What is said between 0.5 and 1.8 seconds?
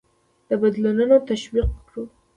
بدلونونه تشویق